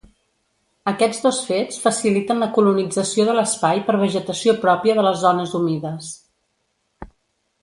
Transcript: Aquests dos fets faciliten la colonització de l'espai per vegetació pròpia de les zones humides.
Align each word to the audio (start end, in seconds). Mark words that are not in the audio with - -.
Aquests 0.91 1.19
dos 1.25 1.41
fets 1.49 1.77
faciliten 1.83 2.41
la 2.43 2.47
colonització 2.57 3.27
de 3.29 3.37
l'espai 3.41 3.83
per 3.91 3.99
vegetació 4.07 4.57
pròpia 4.67 4.97
de 5.01 5.05
les 5.11 5.23
zones 5.29 5.55
humides. 5.61 6.11